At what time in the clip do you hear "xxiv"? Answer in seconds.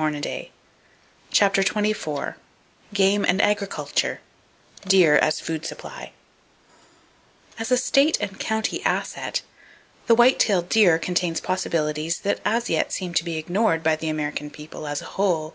1.62-2.34